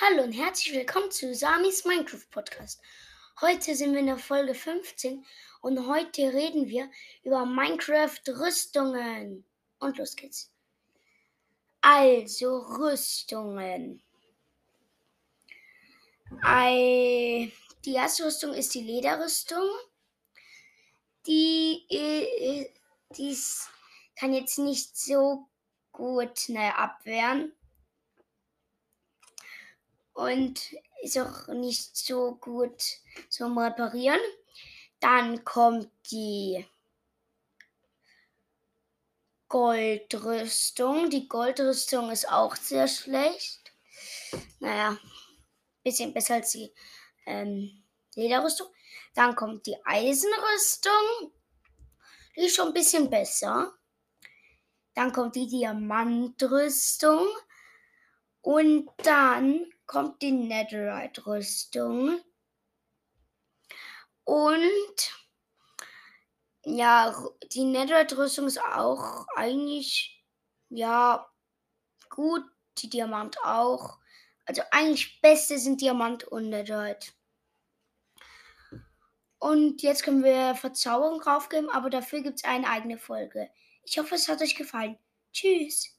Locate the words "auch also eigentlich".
73.42-75.20